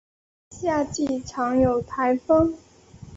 [0.49, 2.57] 夏季常有台风。